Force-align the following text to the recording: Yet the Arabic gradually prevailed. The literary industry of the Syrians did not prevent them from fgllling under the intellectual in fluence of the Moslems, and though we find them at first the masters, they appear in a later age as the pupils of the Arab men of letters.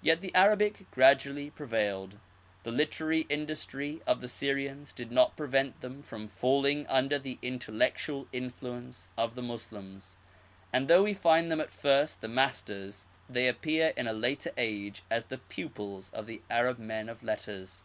Yet 0.00 0.20
the 0.20 0.32
Arabic 0.32 0.88
gradually 0.92 1.50
prevailed. 1.50 2.18
The 2.62 2.70
literary 2.70 3.22
industry 3.28 4.00
of 4.06 4.20
the 4.20 4.28
Syrians 4.28 4.92
did 4.92 5.10
not 5.10 5.36
prevent 5.36 5.80
them 5.80 6.02
from 6.02 6.28
fgllling 6.28 6.86
under 6.88 7.18
the 7.18 7.36
intellectual 7.42 8.28
in 8.32 8.48
fluence 8.48 9.08
of 9.18 9.34
the 9.34 9.42
Moslems, 9.42 10.16
and 10.72 10.86
though 10.86 11.02
we 11.02 11.14
find 11.14 11.50
them 11.50 11.60
at 11.60 11.72
first 11.72 12.20
the 12.20 12.28
masters, 12.28 13.06
they 13.28 13.48
appear 13.48 13.92
in 13.96 14.06
a 14.06 14.12
later 14.12 14.52
age 14.56 15.02
as 15.10 15.24
the 15.26 15.38
pupils 15.38 16.10
of 16.10 16.26
the 16.28 16.42
Arab 16.48 16.78
men 16.78 17.08
of 17.08 17.24
letters. 17.24 17.82